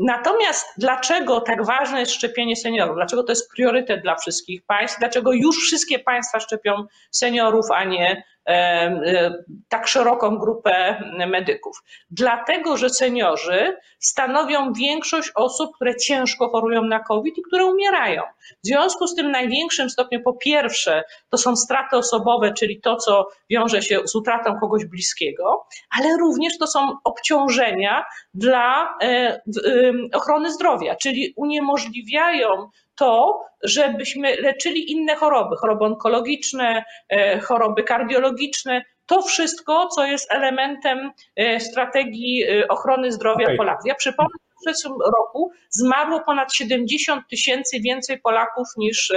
E, 0.00 0.04
natomiast 0.04 0.66
dlaczego 0.78 1.40
tak 1.40 1.66
ważne 1.66 2.00
jest 2.00 2.12
szczepienie 2.12 2.56
seniorów? 2.56 2.96
Dlaczego 2.96 3.22
to 3.22 3.32
jest 3.32 3.50
priorytet 3.50 4.02
dla 4.02 4.16
wszystkich 4.16 4.62
państw? 4.66 4.98
Dlaczego 4.98 5.32
już 5.32 5.56
wszystkie 5.56 5.98
państwa 5.98 6.40
szczepią 6.40 6.86
seniorów, 7.10 7.66
a 7.70 7.84
nie 7.84 8.22
E, 8.48 9.34
tak 9.68 9.86
szeroką 9.86 10.38
grupę 10.38 11.02
medyków. 11.26 11.82
Dlatego, 12.10 12.76
że 12.76 12.90
seniorzy 12.90 13.76
stanowią 13.98 14.72
większość 14.72 15.32
osób, 15.34 15.74
które 15.74 15.96
ciężko 15.96 16.48
chorują 16.48 16.84
na 16.84 17.00
COVID 17.00 17.38
i 17.38 17.42
które 17.42 17.64
umierają. 17.64 18.22
W 18.64 18.66
związku 18.66 19.06
z 19.06 19.14
tym 19.14 19.30
największym 19.30 19.90
stopniu, 19.90 20.22
po 20.22 20.32
pierwsze, 20.32 21.04
to 21.28 21.38
są 21.38 21.56
straty 21.56 21.96
osobowe, 21.96 22.52
czyli 22.52 22.80
to, 22.80 22.96
co 22.96 23.28
wiąże 23.50 23.82
się 23.82 24.00
z 24.04 24.14
utratą 24.14 24.60
kogoś 24.60 24.84
bliskiego, 24.84 25.66
ale 25.98 26.16
również 26.16 26.58
to 26.58 26.66
są 26.66 26.96
obciążenia 27.04 28.04
dla 28.34 28.94
e, 29.02 29.42
ochrony 30.14 30.52
zdrowia, 30.52 30.96
czyli 30.96 31.32
uniemożliwiają 31.36 32.48
to, 32.94 33.44
żebyśmy 33.62 34.36
leczyli 34.36 34.92
inne 34.92 35.14
choroby, 35.14 35.56
choroby 35.56 35.84
onkologiczne, 35.84 36.84
e, 37.08 37.40
choroby 37.40 37.82
kardiologiczne, 37.82 38.82
to 39.06 39.22
wszystko, 39.22 39.88
co 39.88 40.04
jest 40.06 40.32
elementem 40.32 41.10
e, 41.36 41.60
strategii 41.60 42.42
e, 42.42 42.68
ochrony 42.68 43.12
zdrowia 43.12 43.44
okay. 43.44 43.56
Polaków. 43.56 43.86
Ja 43.86 43.94
przypomnę, 43.94 44.30
że 44.48 44.72
w 44.72 44.76
zeszłym 44.76 44.98
roku 45.00 45.50
zmarło 45.70 46.20
ponad 46.20 46.54
70 46.54 47.28
tysięcy 47.30 47.80
więcej 47.80 48.20
Polaków 48.20 48.68
niż 48.76 49.12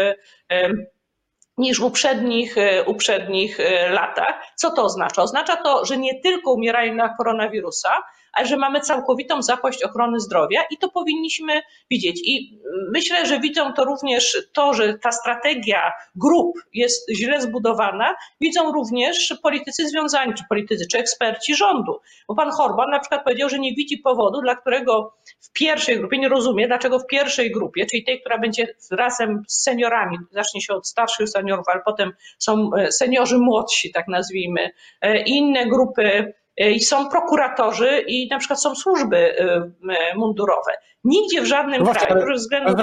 niż 1.58 1.80
w 1.80 1.84
uprzednich, 1.84 2.56
uprzednich 2.86 3.58
latach. 3.90 4.44
Co 4.56 4.72
to 4.72 4.84
oznacza? 4.84 5.22
Oznacza 5.22 5.56
to, 5.56 5.86
że 5.86 5.98
nie 5.98 6.22
tylko 6.22 6.54
umierają 6.54 6.94
na 6.94 7.16
koronawirusa, 7.18 7.90
ale 8.36 8.48
że 8.48 8.58
mamy 8.58 8.80
całkowitą 8.80 9.42
zapaść 9.42 9.84
ochrony 9.84 10.20
zdrowia 10.20 10.64
i 10.72 10.78
to 10.78 10.90
powinniśmy 10.90 11.62
widzieć. 11.92 12.22
I 12.24 12.60
myślę, 12.94 13.26
że 13.26 13.40
widzą 13.40 13.74
to 13.74 13.86
również 13.86 14.38
to, 14.54 14.74
że 14.74 14.98
ta 14.98 15.12
strategia 15.12 15.92
grup 16.16 16.56
jest 16.74 17.12
źle 17.12 17.42
zbudowana, 17.42 18.16
widzą 18.42 18.72
również 18.72 19.34
politycy 19.44 19.88
związani, 19.88 20.34
czy 20.34 20.44
politycy, 20.50 20.86
czy 20.92 20.98
eksperci 20.98 21.56
rządu. 21.56 22.00
Bo 22.28 22.36
pan 22.36 22.52
Horban 22.52 22.90
na 22.90 23.00
przykład 23.00 23.24
powiedział, 23.24 23.50
że 23.50 23.60
nie 23.60 23.74
widzi 23.74 23.98
powodu, 23.98 24.42
dla 24.42 24.56
którego 24.56 25.14
w 25.42 25.52
pierwszej 25.52 25.98
grupie, 25.98 26.18
nie 26.18 26.30
rozumie, 26.30 26.68
dlaczego 26.68 27.00
w 27.00 27.08
pierwszej 27.08 27.52
grupie, 27.52 27.86
czyli 27.86 28.04
tej, 28.04 28.20
która 28.22 28.38
będzie 28.38 28.76
razem 28.92 29.44
z 29.48 29.64
seniorami, 29.64 30.18
zacznie 30.32 30.62
się 30.62 30.74
od 30.74 30.88
starszych 30.88 31.30
seniorów, 31.30 31.66
ale 31.68 31.82
potem 31.86 32.14
są 32.40 32.70
e, 32.78 32.92
seniorzy 32.92 33.38
młodsi, 33.38 33.92
tak 33.92 34.08
nazwijmy, 34.08 34.70
e, 35.02 35.24
inne 35.24 35.66
grupy 35.66 36.34
i 36.58 36.80
są 36.80 37.10
prokuratorzy 37.10 38.04
i 38.08 38.28
na 38.28 38.40
przykład 38.40 38.62
są 38.62 38.76
służby 38.76 39.18
e, 39.18 39.72
e, 39.90 40.16
mundurowe. 40.16 40.72
Nigdzie 41.04 41.42
w 41.42 41.46
żadnym 41.46 41.84
no 41.84 41.92
kraju, 41.92 42.24
ale, 42.24 42.36
względów 42.36 42.76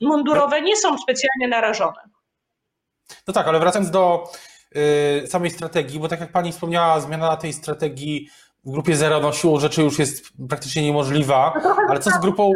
mundurowe 0.00 0.62
nie 0.62 0.76
są 0.76 0.98
specjalnie 0.98 1.48
narażone. 1.48 2.00
No 3.26 3.34
tak, 3.34 3.48
ale 3.48 3.60
wracając 3.60 3.90
do 3.90 4.30
y, 4.76 5.26
samej 5.26 5.50
strategii, 5.50 6.00
bo 6.00 6.08
tak 6.08 6.20
jak 6.20 6.32
pani 6.32 6.52
wspomniała, 6.52 7.00
zmiana 7.00 7.36
tej 7.36 7.52
strategii 7.52 8.28
w 8.64 8.70
grupie 8.70 8.96
zero 8.96 9.20
no 9.20 9.32
siłą 9.32 9.60
rzeczy 9.60 9.82
już 9.82 9.98
jest 9.98 10.24
praktycznie 10.48 10.82
niemożliwa, 10.82 11.52
no 11.64 11.76
ale 11.88 12.00
co 12.00 12.10
z 12.10 12.18
grupą 12.18 12.52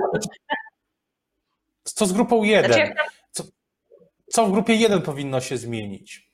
co 1.84 2.06
z 2.06 2.12
grupą 2.12 2.42
jeden? 2.42 2.72
Znaczy, 2.72 2.94
co, 3.30 3.44
co 4.28 4.46
w 4.46 4.52
grupie 4.52 4.74
jeden 4.74 5.02
powinno 5.02 5.40
się 5.40 5.56
zmienić? 5.56 6.29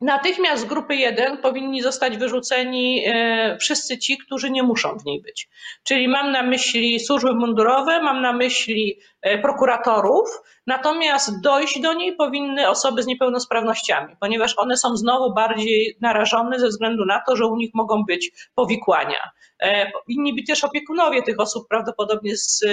Natychmiast 0.00 0.62
z 0.62 0.64
grupy 0.64 0.96
1 0.96 1.38
powinni 1.38 1.82
zostać 1.82 2.16
wyrzuceni 2.16 3.04
e, 3.06 3.56
wszyscy 3.60 3.98
ci, 3.98 4.18
którzy 4.18 4.50
nie 4.50 4.62
muszą 4.62 4.98
w 4.98 5.04
niej 5.04 5.22
być. 5.22 5.48
Czyli 5.82 6.08
mam 6.08 6.32
na 6.32 6.42
myśli 6.42 7.00
służby 7.00 7.34
mundurowe, 7.34 8.02
mam 8.02 8.22
na 8.22 8.32
myśli 8.32 9.00
e, 9.22 9.38
prokuratorów, 9.38 10.28
natomiast 10.68 11.40
dojść 11.40 11.80
do 11.80 11.92
niej 11.92 12.16
powinny 12.16 12.68
osoby 12.68 13.02
z 13.02 13.06
niepełnosprawnościami, 13.06 14.16
ponieważ 14.20 14.54
one 14.58 14.76
są 14.76 14.96
znowu 14.96 15.34
bardziej 15.34 15.96
narażone 16.00 16.60
ze 16.60 16.68
względu 16.68 17.04
na 17.04 17.22
to, 17.26 17.36
że 17.36 17.46
u 17.46 17.56
nich 17.56 17.70
mogą 17.74 18.04
być 18.04 18.30
powikłania. 18.54 19.30
E, 19.58 19.90
powinni 19.90 20.34
być 20.34 20.46
też 20.46 20.64
opiekunowie 20.64 21.22
tych 21.22 21.40
osób 21.40 21.68
prawdopodobnie 21.68 22.36
z 22.36 22.64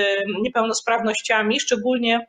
niepełnosprawnościami, 0.42 1.60
szczególnie 1.60 2.28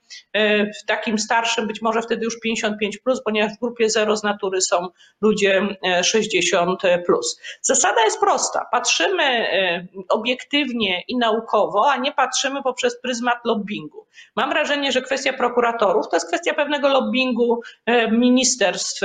w 0.82 0.86
takim 0.86 1.18
starszym, 1.18 1.66
być 1.66 1.82
może 1.82 2.02
wtedy 2.02 2.24
już 2.24 2.40
55, 2.40 2.98
plus, 2.98 3.22
ponieważ 3.22 3.52
w 3.52 3.60
grupie 3.60 3.90
0 3.90 4.16
z 4.16 4.22
natury 4.22 4.60
są 4.60 4.88
ludzie 5.20 5.76
60. 6.02 6.84
E, 6.84 6.98
plus. 6.98 7.40
Zasada 7.62 8.04
jest 8.04 8.20
prosta. 8.20 8.66
Patrzymy 8.72 9.22
e, 9.22 9.86
obiektywnie 10.08 11.02
i 11.08 11.16
naukowo, 11.16 11.90
a 11.90 11.96
nie 11.96 12.12
patrzymy 12.12 12.62
poprzez 12.62 13.00
pryzmat 13.00 13.38
lobbingu. 13.44 14.06
Mam 14.36 14.50
wrażenie, 14.50 14.92
że 14.92 15.02
kwestia 15.02 15.32
prokuratorów 15.56 16.08
to 16.08 16.16
jest 16.16 16.28
kwestia 16.28 16.54
pewnego 16.54 16.88
lobbingu 16.88 17.60
e, 17.86 18.10
ministerstw, 18.10 19.00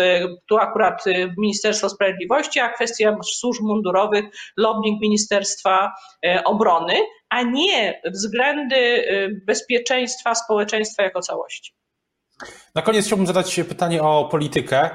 tu 0.50 0.58
akurat 0.58 1.04
Ministerstwo 1.38 1.90
Sprawiedliwości, 1.90 2.60
a 2.60 2.70
kwestia 2.70 3.18
służb 3.24 3.62
mundurowych, 3.62 4.26
lobbying 4.58 5.02
Ministerstwa 5.02 5.92
Obrony, 6.46 6.94
a 7.30 7.42
nie 7.42 8.02
względy 8.06 9.06
bezpieczeństwa 9.46 10.36
społeczeństwa 10.36 11.04
jako 11.04 11.22
całości. 11.22 11.74
Na 12.76 12.82
koniec 12.82 13.06
chciałbym 13.06 13.28
zadać 13.28 13.60
pytanie 13.70 14.04
o 14.04 14.28
politykę. 14.32 14.90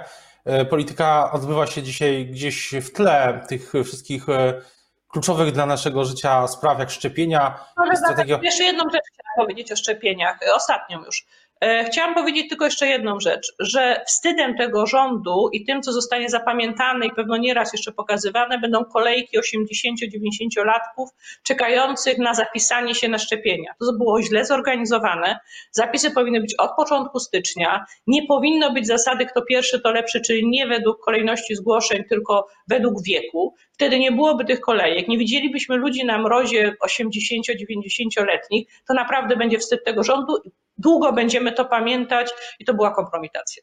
E, 0.45 0.65
polityka 0.65 1.33
odbywa 1.33 1.67
się 1.67 1.83
dzisiaj 1.83 2.27
gdzieś 2.27 2.75
w 2.83 2.93
tle 2.93 3.45
tych 3.49 3.73
wszystkich 3.85 4.29
e, 4.29 4.63
kluczowych 5.09 5.53
dla 5.53 5.67
naszego 5.67 6.05
życia 6.05 6.49
spraw, 6.49 6.79
jak 6.79 6.91
szczepienia. 6.91 7.65
Ale 7.77 7.97
strategia... 7.97 8.39
Jeszcze 8.43 8.65
jedną 8.65 8.85
rzecz 8.85 9.05
chciałam 9.13 9.47
powiedzieć 9.47 9.73
o 9.73 9.77
szczepieniach, 9.77 10.39
ostatnią 10.55 11.05
już. 11.05 11.27
E, 11.61 11.85
chciałam 11.85 12.15
powiedzieć 12.15 12.49
tylko 12.49 12.65
jeszcze 12.65 12.87
jedną 12.87 13.21
rzecz, 13.21 13.55
że 13.59 14.05
wstydem 14.07 14.57
tego 14.57 14.87
rządu 14.87 15.49
i 15.53 15.65
tym, 15.65 15.83
co 15.83 15.93
zostanie 15.93 16.29
zapamiętane 16.29 17.07
i 17.07 17.11
pewno 17.11 17.37
nieraz 17.37 17.73
jeszcze 17.73 17.93
pokazywane, 17.93 18.59
będą 18.59 18.85
kolejki 18.85 19.39
80-90-latków 19.39 21.07
czekających 21.43 22.19
na 22.19 22.35
zapisanie 22.35 22.95
się 22.95 23.09
na 23.09 23.19
szczepienia. 23.19 23.75
To 23.81 23.93
było 23.93 24.23
źle 24.23 24.45
zorganizowane. 24.45 25.39
Zapisy 25.71 26.11
powinny 26.11 26.41
być 26.41 26.55
od 26.59 26.71
początku 26.77 27.21
stycznia. 27.21 27.85
Nie 28.07 28.27
powinno 28.27 28.73
być 28.73 28.87
zasady, 28.87 29.27
kto 29.27 29.43
pierwszy, 29.43 29.81
to 29.81 29.91
lepszy, 29.91 30.21
czyli 30.21 30.49
nie 30.49 30.67
według 30.67 31.05
kolejności 31.05 31.55
zgłoszeń, 31.55 32.05
tylko 32.09 32.49
według 32.69 33.03
wieku. 33.03 33.55
Wtedy 33.73 33.99
nie 33.99 34.13
byłoby 34.13 34.45
tych 34.45 34.61
kolejek, 34.61 35.09
nie 35.09 35.19
widzielibyśmy 35.19 35.77
ludzi 35.77 36.05
na 36.05 36.19
mrozie 36.19 36.77
80-90-letnich. 36.85 38.67
To 38.89 38.95
naprawdę 38.95 39.37
będzie 39.37 39.59
wstyd 39.59 39.85
tego 39.85 40.05
rządu 40.05 40.43
długo 40.79 41.13
będziemy 41.13 41.53
to 41.53 41.65
pamiętać 41.65 42.31
i 42.59 42.65
to 42.65 42.75
była 42.75 42.91
kompromitacja. 42.91 43.63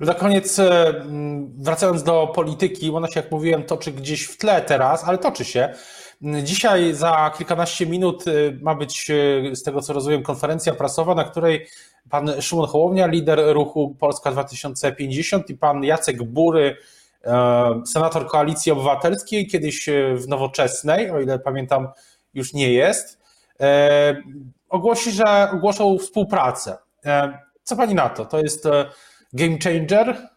Na 0.00 0.14
koniec, 0.14 0.58
e, 0.58 0.94
wracając 1.58 2.02
do 2.02 2.32
polityki, 2.34 2.90
ona 2.90 3.08
się, 3.08 3.20
jak 3.20 3.30
mówiłem, 3.30 3.62
toczy 3.62 3.92
gdzieś 3.92 4.24
w 4.24 4.36
tle 4.36 4.62
teraz, 4.62 5.04
ale 5.04 5.18
toczy 5.18 5.44
się. 5.44 5.74
Dzisiaj 6.42 6.94
za 6.94 7.32
kilkanaście 7.38 7.86
minut 7.86 8.24
e, 8.28 8.30
ma 8.62 8.74
być, 8.74 9.10
e, 9.10 9.56
z 9.56 9.62
tego 9.62 9.82
co 9.82 9.92
rozumiem, 9.92 10.22
konferencja 10.22 10.74
prasowa, 10.74 11.14
na 11.14 11.24
której 11.24 11.66
pan 12.10 12.42
Szymon 12.42 12.66
Hołownia, 12.66 13.06
lider 13.06 13.40
ruchu 13.52 13.96
Polska 14.00 14.32
2050 14.32 15.50
i 15.50 15.56
pan 15.56 15.84
Jacek 15.84 16.22
Bury, 16.22 16.76
senator 17.86 18.26
Koalicji 18.26 18.72
Obywatelskiej, 18.72 19.46
kiedyś 19.46 19.86
w 20.14 20.28
Nowoczesnej, 20.28 21.10
o 21.10 21.20
ile 21.20 21.38
pamiętam, 21.38 21.88
już 22.34 22.52
nie 22.52 22.72
jest, 22.72 23.18
ogłosi, 24.70 25.10
że 25.10 25.50
ogłoszą 25.50 25.98
współpracę. 25.98 26.78
E, 27.04 27.38
co 27.62 27.76
pani 27.76 27.94
na 27.94 28.08
to? 28.08 28.24
To 28.24 28.38
jest 28.38 28.66
e, 28.66 28.86
game 29.32 29.58
changer? 29.64 30.28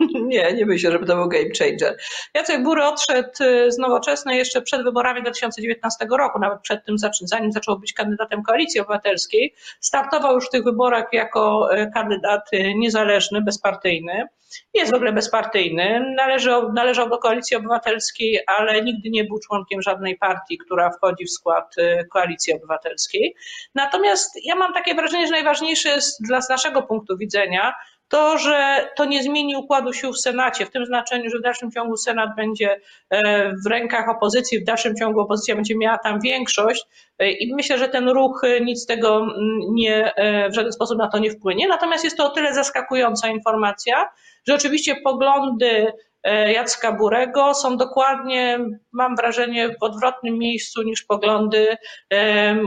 Nie, 0.32 0.52
nie 0.52 0.66
myślę, 0.66 0.90
żeby 0.92 1.06
to 1.06 1.16
był 1.16 1.28
game 1.28 1.48
changer. 1.58 1.96
Jacek 2.34 2.62
Bury 2.62 2.84
odszedł 2.84 3.28
e, 3.40 3.72
z 3.72 3.78
Nowoczesnej 3.78 4.38
jeszcze 4.38 4.62
przed 4.62 4.82
wyborami 4.84 5.22
2019 5.22 6.06
roku, 6.10 6.38
nawet 6.38 6.60
przed 6.60 6.84
tym, 6.84 6.96
zanim 7.20 7.52
zaczął 7.52 7.78
być 7.78 7.92
kandydatem 7.92 8.42
Koalicji 8.42 8.80
Obywatelskiej. 8.80 9.54
Startował 9.80 10.34
już 10.34 10.46
w 10.46 10.50
tych 10.50 10.64
wyborach 10.64 11.04
jako 11.12 11.68
kandydat 11.94 12.50
niezależny, 12.74 13.42
bezpartyjny. 13.42 14.26
Jest 14.74 14.92
w 14.92 14.94
ogóle 14.94 15.12
bezpartyjny, 15.12 16.14
należał, 16.16 16.72
należał 16.72 17.08
do 17.08 17.18
Koalicji 17.18 17.56
Obywatelskiej, 17.56 18.40
ale 18.46 18.82
nigdy 18.82 19.10
nie 19.10 19.24
był 19.24 19.38
członkiem 19.38 19.82
żadnej 19.82 20.18
partii, 20.18 20.58
która 20.58 20.90
wchodzi 20.90 21.24
w 21.24 21.30
skład 21.30 21.78
y, 21.78 22.06
Koalicji 22.12 22.54
Obywatelskiej. 22.54 23.34
Natomiast 23.74 24.44
ja 24.44 24.54
mam 24.54 24.72
takie 24.72 24.94
wrażenie, 24.94 25.26
że 25.26 25.32
najważniejsze 25.32 25.88
jest 25.88 26.22
dla 26.22 26.40
naszego 26.50 26.82
punktu 26.82 27.16
widzenia 27.16 27.74
to, 28.08 28.38
że 28.38 28.88
to 28.96 29.04
nie 29.04 29.22
zmieni 29.22 29.56
układu 29.56 29.92
sił 29.92 30.12
w 30.12 30.20
Senacie, 30.20 30.66
w 30.66 30.70
tym 30.70 30.86
znaczeniu, 30.86 31.30
że 31.30 31.38
w 31.38 31.42
dalszym 31.42 31.70
ciągu 31.70 31.96
Senat 31.96 32.30
będzie 32.36 32.80
e, 33.10 33.52
w 33.64 33.66
rękach 33.66 34.08
opozycji, 34.08 34.60
w 34.60 34.64
dalszym 34.64 34.96
ciągu 34.96 35.20
opozycja 35.20 35.54
będzie 35.54 35.76
miała 35.76 35.98
tam 35.98 36.20
większość 36.20 36.86
e, 37.18 37.30
i 37.30 37.54
myślę, 37.54 37.78
że 37.78 37.88
ten 37.88 38.08
ruch 38.08 38.42
nic 38.60 38.82
z 38.82 38.86
tego 38.86 39.16
mm, 39.16 39.34
nie, 39.74 40.12
w 40.50 40.54
żaden 40.54 40.72
sposób 40.72 40.98
na 40.98 41.08
to 41.08 41.18
nie 41.18 41.30
wpłynie. 41.30 41.68
Natomiast 41.68 42.04
jest 42.04 42.16
to 42.16 42.26
o 42.26 42.30
tyle 42.30 42.54
zaskakująca 42.54 43.28
informacja, 43.28 44.08
że 44.48 44.54
oczywiście 44.54 44.96
poglądy 45.04 45.92
E, 46.13 46.13
Jacka 46.24 46.92
Burego 46.92 47.54
są 47.54 47.76
dokładnie, 47.76 48.58
mam 48.92 49.16
wrażenie, 49.16 49.68
w 49.68 49.82
odwrotnym 49.82 50.38
miejscu 50.38 50.82
niż 50.82 51.02
poglądy 51.02 51.76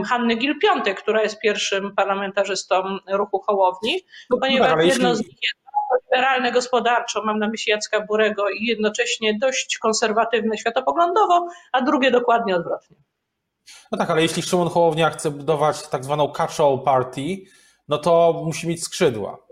Hanny 0.06 0.36
Gil-Piątek, 0.36 0.94
która 0.94 1.22
jest 1.22 1.40
pierwszym 1.40 1.94
parlamentarzystą 1.94 2.98
ruchu 3.12 3.40
Hołowni, 3.46 4.00
no, 4.30 4.38
ponieważ 4.38 4.70
tak, 4.70 4.86
jedno 4.86 5.14
z 5.14 5.18
nich 5.18 5.28
jest 5.42 6.02
liberalne 6.04 6.52
gospodarczo, 6.52 7.22
mam 7.24 7.38
na 7.38 7.48
myśli 7.48 7.70
Jacka 7.70 8.00
Burego 8.00 8.50
i 8.50 8.64
jednocześnie 8.64 9.38
dość 9.38 9.78
konserwatywne 9.78 10.58
światopoglądowo, 10.58 11.48
a 11.72 11.82
drugie 11.82 12.10
dokładnie 12.10 12.56
odwrotnie. 12.56 12.96
No 13.92 13.98
tak, 13.98 14.10
ale 14.10 14.22
jeśli 14.22 14.42
Szymon 14.42 14.68
Hołownia 14.68 15.10
chce 15.10 15.30
budować 15.30 15.88
tak 15.88 16.04
zwaną 16.04 16.32
catch-all 16.32 16.84
party, 16.84 17.20
no 17.88 17.98
to 17.98 18.42
musi 18.44 18.68
mieć 18.68 18.84
skrzydła. 18.84 19.47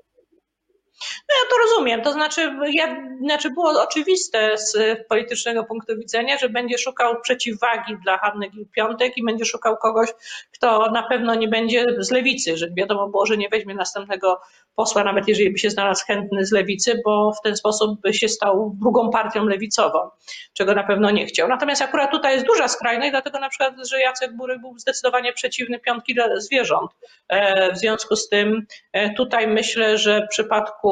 No 1.01 1.35
ja 1.35 1.51
to 1.51 1.57
rozumiem. 1.59 2.03
To 2.03 2.13
znaczy, 2.13 2.57
ja, 2.73 2.97
znaczy 3.21 3.51
było 3.51 3.83
oczywiste 3.83 4.59
z 4.59 4.77
politycznego 5.09 5.65
punktu 5.65 5.97
widzenia, 5.99 6.39
że 6.39 6.49
będzie 6.49 6.79
szukał 6.79 7.21
przeciwwagi 7.21 7.97
dla 8.03 8.19
Hanny 8.19 8.51
Gil-Piątek 8.51 9.13
i 9.17 9.25
będzie 9.25 9.45
szukał 9.45 9.77
kogoś, 9.77 10.09
kto 10.53 10.91
na 10.91 11.03
pewno 11.03 11.35
nie 11.35 11.49
będzie 11.49 11.85
z 11.99 12.11
lewicy, 12.11 12.57
że 12.57 12.71
wiadomo 12.71 13.09
było, 13.09 13.27
że 13.27 13.37
nie 13.37 13.49
weźmie 13.49 13.75
następnego 13.75 14.41
posła, 14.77 15.05
nawet 15.05 15.29
jeżeli 15.29 15.51
by 15.51 15.59
się 15.59 15.71
znalazł 15.71 16.07
chętny 16.07 16.45
z 16.47 16.53
lewicy, 16.53 17.01
bo 17.05 17.33
w 17.33 17.43
ten 17.43 17.57
sposób 17.57 18.01
by 18.01 18.15
się 18.15 18.29
stał 18.29 18.77
drugą 18.81 19.11
partią 19.11 19.45
lewicową, 19.45 20.11
czego 20.53 20.75
na 20.75 20.83
pewno 20.85 21.11
nie 21.11 21.27
chciał. 21.27 21.49
Natomiast 21.49 21.83
akurat 21.83 22.11
tutaj 22.11 22.35
jest 22.35 22.47
duża 22.47 22.69
skrajność, 22.69 23.11
dlatego 23.11 23.39
na 23.39 23.49
przykład, 23.49 23.75
że 23.91 24.01
Jacek 24.01 24.37
Bury 24.37 24.59
był 24.59 24.79
zdecydowanie 24.79 25.33
przeciwny 25.33 25.79
piątki 25.79 26.15
dla 26.15 26.41
zwierząt. 26.41 26.91
E, 27.29 27.73
w 27.73 27.79
związku 27.79 28.17
z 28.17 28.29
tym 28.29 28.67
e, 28.93 29.15
tutaj 29.15 29.49
myślę, 29.49 29.99
że 29.99 30.21
w 30.21 30.29
przypadku 30.29 30.86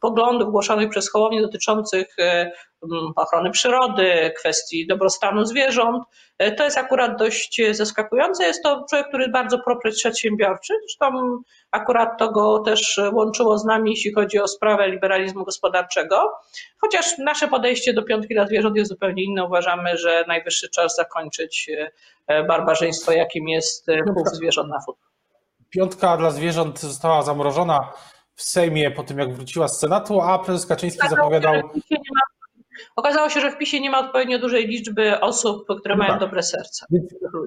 poglądów 0.00 0.50
głoszonych 0.50 0.90
przez 0.90 1.10
Hołownię 1.10 1.42
dotyczących 1.42 2.06
e, 2.18 2.52
ochrony 3.16 3.50
przyrody, 3.50 4.32
kwestii 4.38 4.86
dobrostanu 4.86 5.44
zwierząt. 5.44 6.04
E, 6.38 6.52
to 6.52 6.64
jest 6.64 6.78
akurat 6.78 7.18
dość 7.18 7.60
zaskakujące. 7.70 8.44
Jest 8.44 8.62
to 8.62 8.84
człowiek, 8.90 9.08
który 9.08 9.22
jest 9.22 9.32
bardzo 9.32 9.58
proprzedsiębiorczy. 9.58 10.74
Zresztą 10.80 11.38
akurat 11.70 12.18
to 12.18 12.32
go 12.32 12.58
też 12.58 13.00
łączyło 13.12 13.58
z 13.58 13.64
nami, 13.64 13.90
jeśli 13.90 14.12
chodzi 14.14 14.40
o 14.40 14.48
sprawę 14.48 14.88
liberalizmu 14.88 15.44
gospodarczego. 15.44 16.32
Chociaż 16.80 17.18
nasze 17.18 17.48
podejście 17.48 17.92
do 17.92 18.02
piątki 18.02 18.34
dla 18.34 18.46
zwierząt 18.46 18.76
jest 18.76 18.88
zupełnie 18.88 19.24
inne. 19.24 19.44
Uważamy, 19.44 19.96
że 19.96 20.24
najwyższy 20.28 20.70
czas 20.70 20.96
zakończyć 20.96 21.70
e, 22.26 22.44
barbarzyństwo, 22.44 23.12
jakim 23.12 23.48
jest 23.48 23.86
chów 24.14 24.28
zwierząt 24.28 24.68
na 24.68 24.80
futra. 24.86 25.10
Piątka 25.70 26.16
dla 26.16 26.30
zwierząt 26.30 26.80
została 26.80 27.22
zamrożona 27.22 27.92
w 28.40 28.42
Sejmie 28.42 28.90
po 28.90 29.02
tym, 29.02 29.18
jak 29.18 29.34
wróciła 29.34 29.68
z 29.68 29.78
Senatu, 29.78 30.20
a 30.20 30.38
prezes 30.38 30.66
Kaczyński 30.66 31.08
zapowiadał. 31.08 31.54
Okazało 32.96 33.28
się, 33.28 33.40
że 33.40 33.50
w 33.50 33.58
PiSie 33.58 33.80
nie 33.80 33.90
ma 33.90 33.98
odpowiednio 33.98 34.38
dużej 34.38 34.66
liczby 34.66 35.20
osób, 35.20 35.66
które 35.80 35.94
no 35.94 35.98
mają 35.98 36.10
tak. 36.10 36.20
dobre. 36.20 36.42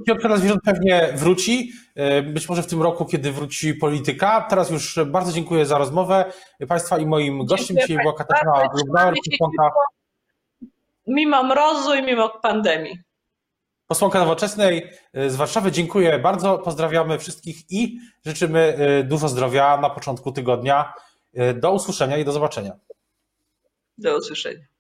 Piątka 0.08 0.28
dla 0.28 0.38
zwierząt 0.38 0.62
pewnie 0.66 1.10
wróci, 1.16 1.72
e, 1.96 2.22
być 2.22 2.50
może 2.50 2.64
w 2.64 2.68
tym 2.68 2.82
roku, 2.82 3.06
kiedy 3.06 3.32
wróci 3.32 3.74
polityka. 3.74 4.46
Teraz 4.50 4.72
już 4.72 5.00
bardzo 5.06 5.32
dziękuję 5.32 5.66
za 5.66 5.78
rozmowę 5.78 6.26
Państwa 6.68 6.98
i 6.98 7.06
moim 7.06 7.46
gościem 7.46 7.78
dzisiaj 7.78 7.98
była 7.98 8.14
Katarzyna 8.14 8.70
Lubnauer. 8.78 9.14
Mimo 11.08 11.44
mrozu 11.44 11.96
i 11.96 12.04
mimo 12.04 12.30
pandemii. 12.30 13.00
Posłanka 13.88 14.20
Nowoczesnej 14.20 14.90
e, 15.14 15.30
z 15.30 15.36
Warszawy. 15.36 15.72
Dziękuję 15.72 16.20
bardzo, 16.20 16.58
pozdrawiamy 16.58 17.20
wszystkich 17.20 17.72
i 17.72 18.00
życzymy 18.26 18.60
e, 18.60 19.04
dużo 19.04 19.30
zdrowia 19.30 19.78
na 19.78 19.90
początku 19.90 20.32
tygodnia. 20.32 20.94
Do 21.56 21.72
usłyszenia 21.72 22.18
i 22.18 22.26
do 22.26 22.32
zobaczenia. 22.32 22.80
Do 23.98 24.18
usłyszenia. 24.18 24.73